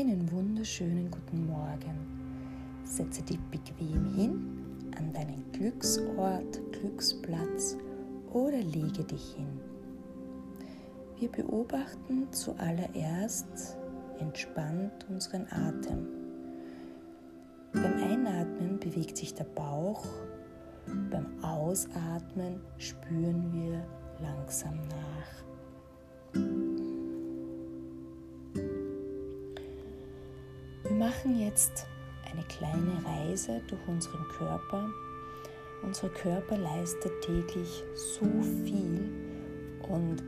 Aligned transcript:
Einen 0.00 0.32
wunderschönen 0.32 1.10
guten 1.10 1.46
Morgen. 1.46 1.94
Setze 2.84 3.20
dich 3.20 3.38
bequem 3.50 4.14
hin 4.14 4.90
an 4.96 5.12
deinen 5.12 5.44
Glücksort, 5.52 6.58
Glücksplatz 6.72 7.76
oder 8.32 8.56
lege 8.62 9.04
dich 9.04 9.34
hin. 9.34 9.60
Wir 11.18 11.30
beobachten 11.30 12.32
zuallererst 12.32 13.76
entspannt 14.18 15.06
unseren 15.10 15.46
Atem. 15.50 16.06
Beim 17.74 17.98
Einatmen 18.02 18.80
bewegt 18.80 19.18
sich 19.18 19.34
der 19.34 19.44
Bauch, 19.44 20.06
beim 21.10 21.44
Ausatmen 21.44 22.62
spüren 22.78 23.52
wir 23.52 23.84
langsam 24.18 24.78
nach. 24.88 26.69
Machen 31.10 31.40
jetzt 31.40 31.86
eine 32.30 32.44
kleine 32.44 33.04
Reise 33.04 33.60
durch 33.66 33.80
unseren 33.88 34.22
Körper. 34.28 34.88
Unser 35.82 36.08
Körper 36.10 36.56
leistet 36.56 37.10
täglich 37.22 37.82
so 37.96 38.26
viel 38.64 39.10
und 39.88 40.22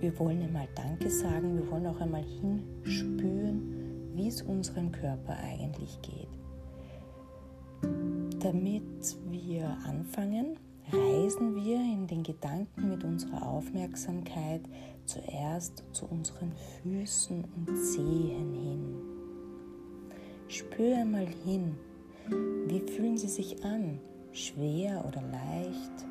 wir 0.00 0.18
wollen 0.18 0.42
einmal 0.42 0.66
Danke 0.74 1.08
sagen, 1.10 1.56
wir 1.56 1.70
wollen 1.70 1.86
auch 1.86 2.00
einmal 2.00 2.24
hinspüren, 2.24 4.14
wie 4.16 4.26
es 4.26 4.42
unserem 4.42 4.90
Körper 4.90 5.36
eigentlich 5.36 5.96
geht. 6.02 6.28
Damit 8.42 9.16
wir 9.30 9.76
anfangen, 9.84 10.58
reisen 10.90 11.54
wir 11.54 11.76
in 11.76 12.08
den 12.08 12.24
Gedanken 12.24 12.88
mit 12.88 13.04
unserer 13.04 13.46
Aufmerksamkeit 13.46 14.62
zuerst 15.04 15.84
zu 15.92 16.06
unseren 16.06 16.52
Füßen 16.82 17.44
und 17.44 17.76
Zehen 17.76 18.54
hin. 18.54 19.15
Spür 20.48 20.98
einmal 20.98 21.26
hin, 21.26 21.76
wie 22.68 22.80
fühlen 22.80 23.18
sie 23.18 23.28
sich 23.28 23.64
an, 23.64 23.98
schwer 24.30 25.04
oder 25.06 25.20
leicht. 25.22 26.06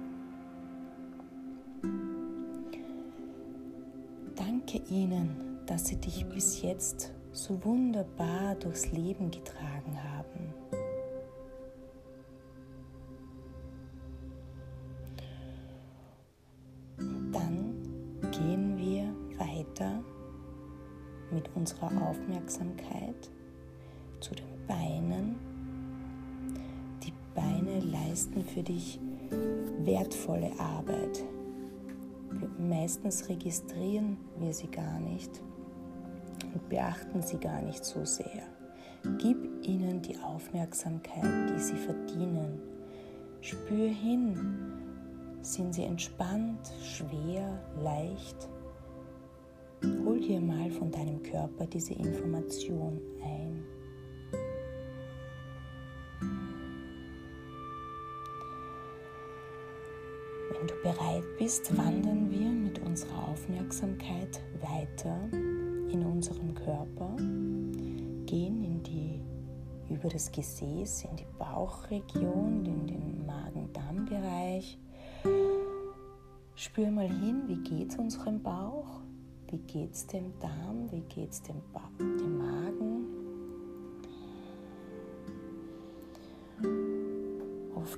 Danke 4.36 4.81
ihnen, 4.89 5.59
dass 5.66 5.88
sie 5.88 5.95
dich 5.95 6.25
bis 6.25 6.61
jetzt 6.61 7.13
so 7.31 7.63
wunderbar 7.63 8.56
durchs 8.56 8.91
Leben 8.91 9.31
getragen 9.31 9.97
haben. 10.03 10.53
Dann 17.31 18.31
gehen 18.31 18.78
wir 18.78 19.39
weiter 19.39 20.03
mit 21.31 21.50
unserer 21.56 22.09
Aufmerksamkeit 22.09 23.30
zu 24.19 24.35
den 24.35 24.45
Beinen. 24.67 25.35
Die 27.03 27.13
Beine 27.33 27.80
leisten 27.80 28.44
für 28.44 28.63
dich 28.63 28.99
wertvolle 29.80 30.52
Arbeit. 30.59 31.23
Meistens 32.57 33.30
registrieren 33.30 34.17
wir 34.39 34.53
sie 34.53 34.67
gar 34.67 34.99
nicht 34.99 35.41
und 36.53 36.69
beachten 36.69 37.22
sie 37.22 37.38
gar 37.38 37.61
nicht 37.61 37.83
so 37.85 38.03
sehr. 38.05 38.44
Gib 39.19 39.38
ihnen 39.66 40.02
die 40.02 40.17
Aufmerksamkeit, 40.17 41.50
die 41.50 41.59
sie 41.59 41.75
verdienen. 41.75 42.59
Spür 43.41 43.88
hin, 43.88 44.73
sind 45.41 45.75
sie 45.75 45.83
entspannt, 45.83 46.73
schwer, 46.81 47.61
leicht? 47.81 48.50
Hol 50.03 50.19
dir 50.19 50.41
mal 50.41 50.72
von 50.72 50.89
deinem 50.89 51.22
Körper 51.22 51.67
diese 51.67 51.94
Information 51.94 53.00
ein. 53.23 53.63
Bereit 60.85 61.23
bist, 61.40 61.75
wandern 61.75 62.29
wir 62.29 62.47
mit 62.47 62.78
unserer 62.78 63.29
Aufmerksamkeit 63.29 64.40
weiter 64.62 65.18
in 65.31 66.06
unserem 66.06 66.53
Körper, 66.53 67.16
gehen 68.28 68.63
in 68.63 68.84
die 68.84 69.19
über 69.91 70.09
das 70.09 70.31
Gesäß 70.31 71.06
in 71.06 71.16
die 71.16 71.25
Bauchregion, 71.40 72.63
in 72.66 72.85
den 72.85 73.25
Magen-Darm-Bereich. 73.25 74.78
Spür 76.53 76.91
mal 76.91 77.09
hin, 77.09 77.45
wie 77.47 77.63
geht 77.63 77.90
es 77.90 77.97
unserem 77.97 78.44
Bauch, 78.44 79.01
wie 79.50 79.57
geht 79.57 79.91
es 79.91 80.06
dem 80.06 80.38
Darm, 80.40 80.91
wie 80.91 81.01
geht 81.01 81.31
es 81.31 81.41
dem, 81.41 81.63
dem 82.00 82.38
Magen. 82.38 82.64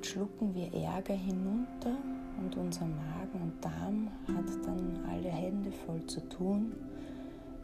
Schlucken 0.08 0.56
wir 0.56 0.74
Ärger 0.74 1.14
hinunter 1.14 1.98
und 2.40 2.56
unser 2.56 2.86
Magen 2.86 3.42
und 3.42 3.64
Darm 3.64 4.10
hat 4.28 4.66
dann 4.66 5.04
alle 5.10 5.30
Hände 5.30 5.72
voll 5.72 6.06
zu 6.06 6.22
tun, 6.30 6.74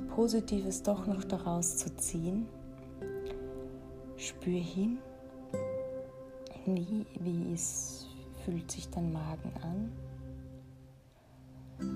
Positives 0.09 0.83
doch 0.83 1.07
noch 1.07 1.23
daraus 1.23 1.77
zu 1.77 1.95
ziehen. 1.95 2.47
Spür 4.17 4.59
hin, 4.59 4.97
wie, 6.65 7.05
wie 7.19 7.53
es 7.53 8.07
fühlt 8.43 8.69
sich 8.69 8.89
dein 8.89 9.13
Magen 9.13 9.51
an. 9.61 9.91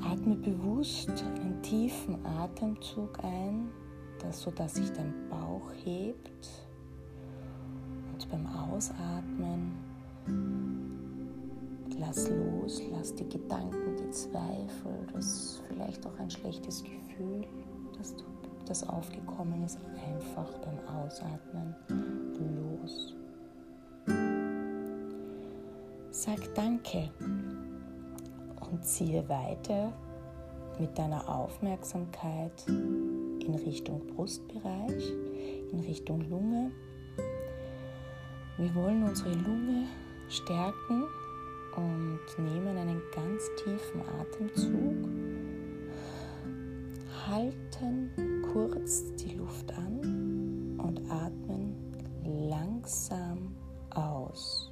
Atme 0.03 0.35
bewusst 0.35 1.09
einen 1.09 1.61
tiefen 1.61 2.25
Atemzug 2.25 3.23
ein, 3.23 3.69
das, 4.19 4.41
sodass 4.41 4.75
sich 4.75 4.91
dein 4.91 5.13
Bauch 5.29 5.71
hebt. 5.83 6.49
Und 8.13 8.29
beim 8.29 8.47
Ausatmen 8.47 9.86
lass 11.99 12.29
los, 12.29 12.81
lass 12.91 13.13
die 13.15 13.27
Gedanken, 13.27 13.95
die 13.97 14.09
Zweifel, 14.11 15.07
das 15.13 15.61
vielleicht 15.67 16.05
auch 16.05 16.17
ein 16.19 16.29
schlechtes 16.29 16.83
Gefühl, 16.83 17.45
das, 17.97 18.15
das 18.65 18.87
aufgekommen 18.87 19.63
ist, 19.63 19.79
einfach 19.85 20.51
beim 20.59 20.79
Ausatmen 20.95 21.75
los. 22.39 23.15
Sag 26.11 26.53
Danke 26.55 27.09
und 28.71 28.83
ziehe 28.83 29.27
weiter 29.29 29.93
mit 30.79 30.97
deiner 30.97 31.27
Aufmerksamkeit 31.27 32.67
in 32.67 33.55
Richtung 33.65 34.05
Brustbereich, 34.07 35.13
in 35.71 35.79
Richtung 35.81 36.21
Lunge. 36.29 36.71
Wir 38.57 38.73
wollen 38.75 39.03
unsere 39.03 39.33
Lunge 39.33 39.87
stärken 40.29 41.03
und 41.75 42.19
nehmen 42.37 42.77
einen 42.77 43.01
ganz 43.13 43.43
tiefen 43.63 44.01
Atemzug, 44.19 45.09
halten 47.27 48.43
kurz 48.51 49.13
die 49.15 49.35
Luft 49.35 49.71
an 49.73 50.79
und 50.79 50.99
atmen 51.09 51.75
langsam 52.23 53.55
aus. 53.91 54.71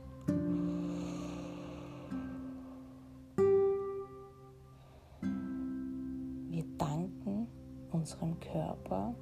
Wir 6.50 6.66
danken 6.78 7.48
unserem 7.92 8.40
Körper 8.40 9.16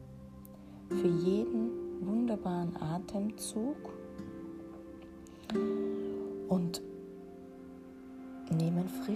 für 0.90 1.08
jeden 1.08 2.06
wunderbaren 2.06 2.76
Atemzug 2.82 3.93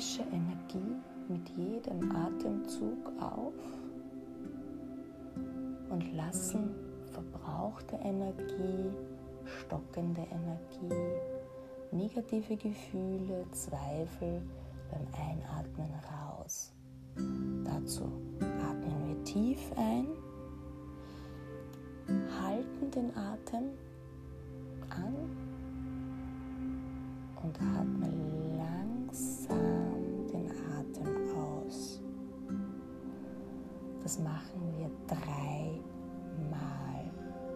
frische 0.07 0.23
Energie 0.31 0.95
mit 1.27 1.49
jedem 1.49 2.15
Atemzug 2.15 3.11
auf 3.19 3.53
und 5.89 6.15
lassen 6.15 6.69
verbrauchte 7.11 7.97
Energie, 7.97 8.89
stockende 9.43 10.21
Energie, 10.31 10.95
negative 11.91 12.55
Gefühle, 12.55 13.45
Zweifel 13.51 14.41
beim 14.89 15.07
Einatmen 15.13 15.91
raus. 16.09 16.71
Dazu 17.65 18.03
atmen 18.41 19.07
wir 19.07 19.23
tief 19.25 19.59
ein, 19.75 20.07
halten 22.41 22.91
den 22.91 23.09
Atem 23.17 23.71
an 24.89 25.15
und 27.43 27.61
atmen 27.61 28.26
Das 34.07 34.19
machen 34.19 34.73
wir 34.77 34.89
dreimal. 35.05 35.91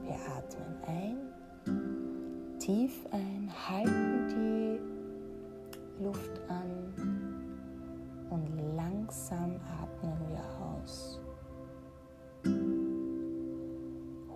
Wir 0.04 0.16
atmen 0.36 0.76
ein, 0.86 2.60
tief 2.60 2.92
ein, 3.12 3.50
halten 3.70 4.28
die 4.28 6.04
Luft 6.04 6.42
an 6.50 6.94
und 8.32 8.76
langsam 8.76 9.62
atmen 9.82 10.20
wir 10.28 10.44
aus. 10.60 11.22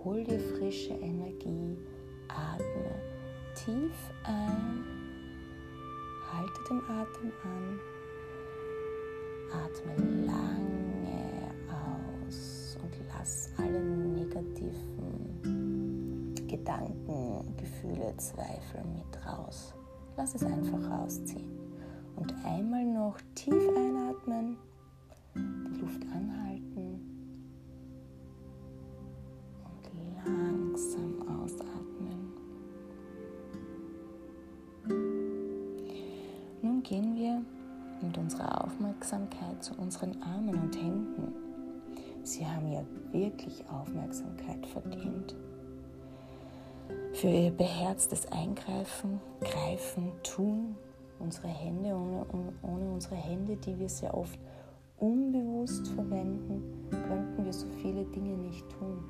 Hol 0.05 0.23
dir 0.23 0.39
frische 0.39 0.93
Energie. 0.93 1.77
Atme 2.29 2.95
tief 3.55 4.13
ein, 4.23 4.85
halte 6.31 6.63
den 6.69 6.81
Atem 6.83 7.33
an, 7.43 7.79
atme 9.51 9.95
und 9.97 10.44
lass 13.25 13.49
alle 13.57 13.81
negativen 13.81 14.71
Gedanken, 16.47 17.57
Gefühle, 17.57 18.15
Zweifel 18.17 18.83
mit 18.93 19.25
raus. 19.25 19.73
Lass 20.15 20.35
es 20.35 20.43
einfach 20.43 20.91
rausziehen. 20.91 21.49
Und 22.15 22.31
einmal 22.45 22.85
noch 22.85 23.17
tief 23.33 23.67
einatmen, 23.75 24.57
die 25.33 25.79
Luft 25.81 26.03
anhalten 26.03 27.01
und 29.65 29.89
langsam 30.23 31.27
ausatmen. 31.27 32.31
Nun 36.61 36.83
gehen 36.83 37.15
wir 37.15 37.41
mit 38.03 38.17
unserer 38.19 38.63
Aufmerksamkeit 38.63 39.63
zu 39.63 39.73
unseren 39.73 40.21
Armen 40.21 40.53
und 40.55 40.75
Händen. 40.77 41.34
Sie 42.35 42.45
haben 42.45 42.69
ja 42.69 42.83
wirklich 43.13 43.63
Aufmerksamkeit 43.69 44.67
verdient. 44.67 45.37
Für 47.13 47.29
ihr 47.29 47.51
beherztes 47.51 48.29
Eingreifen, 48.29 49.21
Greifen, 49.39 50.11
Tun, 50.21 50.75
unsere 51.19 51.47
Hände, 51.47 51.95
ohne, 51.95 52.25
ohne 52.61 52.91
unsere 52.91 53.15
Hände, 53.15 53.55
die 53.55 53.79
wir 53.79 53.87
sehr 53.87 54.13
oft 54.13 54.37
unbewusst 54.97 55.87
verwenden, 55.87 56.89
könnten 57.07 57.45
wir 57.45 57.53
so 57.53 57.67
viele 57.81 58.03
Dinge 58.03 58.35
nicht 58.35 58.67
tun. 58.69 59.05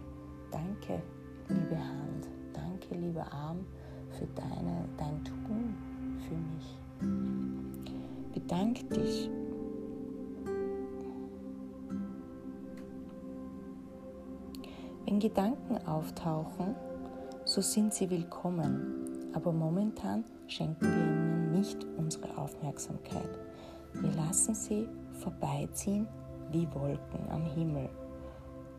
Danke, 0.51 1.01
liebe 1.49 1.79
Hand, 1.79 2.29
danke, 2.53 2.93
lieber 2.93 3.25
Arm, 3.33 3.65
für 4.11 4.27
deine, 4.35 4.87
dein 4.97 5.23
Tun 5.23 5.73
für 6.27 6.35
mich. 6.35 6.77
Bedank 8.35 8.87
dich. 8.91 9.31
Gedanken 15.25 15.79
auftauchen, 15.87 16.75
so 17.45 17.59
sind 17.59 17.91
sie 17.95 18.11
willkommen, 18.11 19.31
aber 19.33 19.51
momentan 19.51 20.23
schenken 20.45 20.85
wir 20.85 20.91
ihnen 20.91 21.51
nicht 21.51 21.83
unsere 21.97 22.37
Aufmerksamkeit. 22.37 23.39
Wir 23.93 24.11
lassen 24.11 24.53
sie 24.53 24.87
vorbeiziehen 25.13 26.07
wie 26.51 26.67
Wolken 26.75 27.27
am 27.31 27.43
Himmel, 27.55 27.89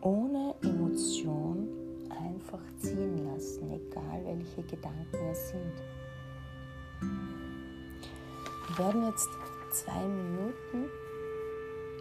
ohne 0.02 0.54
Emotion 0.62 1.66
einfach 2.10 2.62
ziehen 2.78 3.26
lassen, 3.26 3.68
egal 3.72 4.24
welche 4.24 4.62
Gedanken 4.62 5.16
es 5.28 5.48
sind. 5.48 5.72
Wir 8.68 8.84
werden 8.84 9.04
jetzt 9.04 9.28
zwei 9.72 10.06
Minuten 10.06 10.90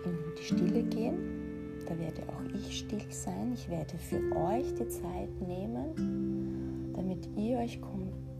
in 0.03 0.17
die 0.37 0.43
Stille 0.43 0.83
gehen. 0.83 1.44
Da 1.87 1.97
werde 1.99 2.23
auch 2.29 2.55
ich 2.55 2.79
still 2.79 3.05
sein. 3.11 3.53
Ich 3.53 3.69
werde 3.69 3.97
für 3.97 4.19
euch 4.35 4.73
die 4.73 4.87
Zeit 4.87 5.29
nehmen, 5.41 6.91
damit 6.93 7.29
ihr 7.37 7.59
euch 7.59 7.79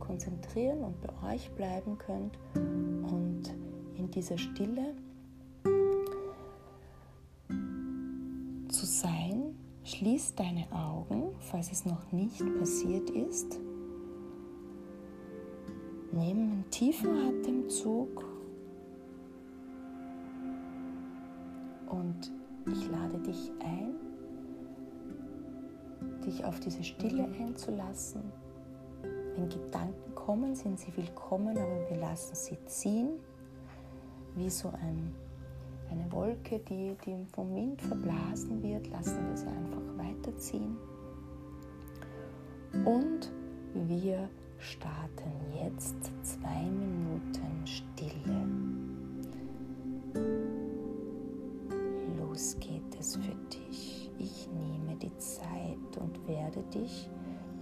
konzentrieren 0.00 0.82
und 0.82 1.00
bei 1.00 1.34
euch 1.34 1.50
bleiben 1.52 1.96
könnt 1.98 2.38
und 2.54 3.54
in 3.96 4.10
dieser 4.10 4.38
Stille 4.38 4.94
zu 8.68 8.86
sein. 8.86 9.54
Schließ 9.84 10.34
deine 10.34 10.66
Augen, 10.72 11.28
falls 11.38 11.70
es 11.70 11.86
noch 11.86 12.10
nicht 12.10 12.42
passiert 12.58 13.08
ist. 13.10 13.60
Nimm 16.12 16.38
einen 16.38 16.64
tiefen 16.70 17.10
Atemzug 17.10 18.24
ich 22.66 22.90
lade 22.90 23.18
dich 23.18 23.50
ein, 23.60 23.94
dich 26.24 26.44
auf 26.44 26.60
diese 26.60 26.82
Stille 26.82 27.24
einzulassen 27.38 28.22
wenn 29.36 29.48
Gedanken 29.48 30.14
kommen, 30.14 30.54
sind 30.54 30.78
sie 30.78 30.96
willkommen, 30.96 31.56
aber 31.56 31.90
wir 31.90 31.98
lassen 31.98 32.34
sie 32.34 32.58
ziehen, 32.66 33.10
wie 34.34 34.50
so 34.50 34.68
ein, 34.68 35.14
eine 35.90 36.10
Wolke, 36.10 36.58
die, 36.60 36.96
die 37.04 37.26
vom 37.32 37.54
Wind 37.54 37.80
verblasen 37.82 38.62
wird, 38.62 38.88
lassen 38.88 39.28
wir 39.28 39.36
sie 39.36 39.46
einfach 39.46 39.98
weiterziehen. 39.98 40.76
Und 42.84 43.30
wir 43.74 44.28
starten 44.58 45.30
jetzt 45.62 45.96
zwei 46.22 46.62
Minuten 46.62 47.66
Stille. 47.66 48.75
Werde 56.56 56.68
dich 56.70 57.08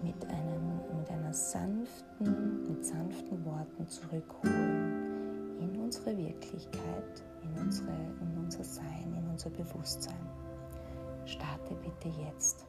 mit, 0.02 0.24
einem, 0.26 0.98
mit 0.98 1.10
einer 1.10 1.32
sanften, 1.32 2.68
mit 2.68 2.84
sanften 2.84 3.44
Worten 3.44 3.88
zurückholen 3.88 5.58
in 5.60 5.80
unsere 5.80 6.16
Wirklichkeit, 6.16 7.24
in, 7.42 7.60
unsere, 7.60 7.90
in 8.20 8.38
unser 8.38 8.64
Sein, 8.64 9.14
in 9.16 9.28
unser 9.28 9.50
Bewusstsein. 9.50 10.28
Starte 11.24 11.74
bitte 11.74 12.08
jetzt. 12.20 12.66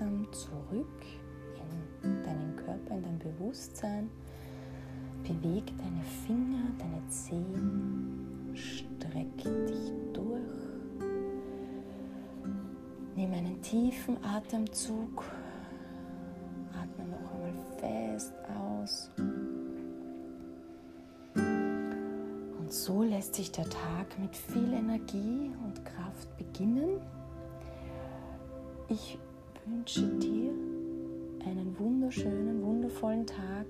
Langsam 0.00 0.32
zurück 0.32 1.04
in 2.02 2.22
deinen 2.22 2.56
Körper, 2.56 2.94
in 2.96 3.02
dein 3.02 3.18
Bewusstsein. 3.18 4.10
Beweg 5.22 5.64
deine 5.76 6.02
Finger, 6.26 6.64
deine 6.78 7.06
Zehen, 7.08 8.50
streck 8.54 9.36
dich 9.36 9.92
durch. 10.12 10.40
Nimm 13.14 13.32
einen 13.32 13.60
tiefen 13.60 14.16
Atemzug, 14.24 15.24
atme 16.72 17.04
noch 17.10 17.34
einmal 17.34 17.52
fest 17.78 18.34
aus. 18.58 19.10
Und 21.34 22.72
so 22.72 23.02
lässt 23.02 23.34
sich 23.34 23.52
der 23.52 23.68
Tag 23.68 24.18
mit 24.18 24.34
viel 24.34 24.72
Energie 24.72 25.50
und 25.64 25.84
Kraft 25.84 26.36
beginnen. 26.38 27.00
Ich 28.88 29.18
wünsche 29.66 30.06
dir 30.18 30.50
einen 31.44 31.74
wunderschönen, 31.78 32.62
wundervollen 32.62 33.26
Tag. 33.26 33.66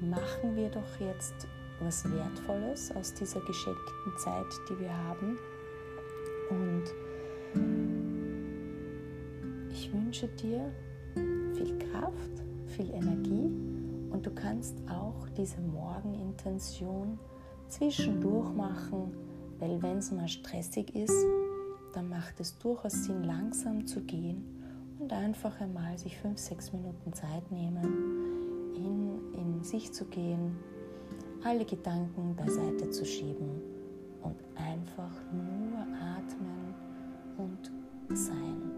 Machen 0.00 0.56
wir 0.56 0.68
doch 0.70 1.00
jetzt 1.00 1.46
was 1.80 2.04
Wertvolles 2.10 2.92
aus 2.92 3.14
dieser 3.14 3.40
geschenkten 3.40 4.18
Zeit, 4.18 4.46
die 4.68 4.78
wir 4.80 4.92
haben. 4.92 5.38
Und 6.50 6.84
ich 9.70 9.92
wünsche 9.92 10.28
dir 10.28 10.72
viel 11.54 11.78
Kraft, 11.78 12.42
viel 12.66 12.90
Energie 12.90 13.50
und 14.10 14.24
du 14.24 14.30
kannst 14.30 14.76
auch 14.88 15.28
diese 15.36 15.60
Morgenintention 15.60 17.18
zwischendurch 17.68 18.52
machen, 18.54 19.14
weil 19.58 19.80
wenn 19.82 19.98
es 19.98 20.10
mal 20.10 20.28
stressig 20.28 20.94
ist, 20.94 21.26
dann 21.92 22.08
macht 22.08 22.38
es 22.40 22.56
durchaus 22.58 23.04
Sinn, 23.04 23.24
langsam 23.24 23.86
zu 23.86 24.00
gehen 24.00 24.59
und 25.00 25.12
einfach 25.12 25.58
einmal 25.60 25.96
sich 25.98 26.16
fünf, 26.18 26.38
sechs 26.38 26.72
Minuten 26.72 27.12
Zeit 27.12 27.50
nehmen, 27.50 28.74
in, 28.76 29.34
in 29.34 29.64
sich 29.64 29.92
zu 29.92 30.04
gehen, 30.04 30.56
alle 31.42 31.64
Gedanken 31.64 32.36
beiseite 32.36 32.90
zu 32.90 33.04
schieben 33.04 33.62
und 34.22 34.36
einfach 34.56 35.10
nur 35.32 35.78
atmen 35.98 36.74
und 37.38 38.16
sein. 38.16 38.70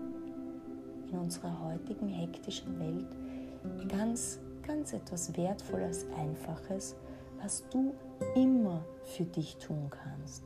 In 1.11 1.19
unserer 1.19 1.61
heutigen 1.65 2.09
hektischen 2.09 2.79
Welt 2.79 3.89
ganz, 3.89 4.39
ganz 4.67 4.93
etwas 4.93 5.37
Wertvolles, 5.37 6.07
Einfaches, 6.17 6.97
was 7.43 7.69
du 7.71 7.95
immer 8.37 8.85
für 9.05 9.25
dich 9.25 9.57
tun 9.57 9.91
kannst. 9.91 10.45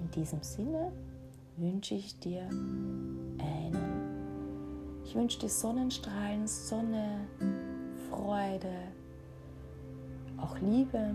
In 0.00 0.10
diesem 0.10 0.42
Sinne 0.42 0.92
wünsche 1.56 1.94
ich 1.94 2.18
dir 2.18 2.42
einen, 2.48 3.93
ich 5.04 5.14
wünsche 5.14 5.38
dir 5.38 5.48
Sonnenstrahlen, 5.48 6.46
Sonne, 6.46 7.28
Freude, 8.10 8.74
auch 10.38 10.58
Liebe 10.58 11.14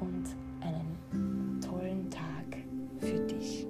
und 0.00 0.24
einen 0.60 1.60
tollen 1.60 2.10
Tag 2.10 2.58
für 3.00 3.18
dich. 3.26 3.66